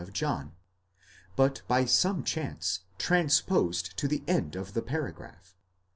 of 0.01 0.11
John, 0.13 0.55
but 1.35 1.61
by 1.67 1.85
some 1.85 2.23
chance 2.23 2.79
transposed 2.97 3.95
to 3.97 4.07
the 4.07 4.23
end 4.27 4.55
of 4.55 4.73
the 4.73 4.81
paragraph. 4.81 5.55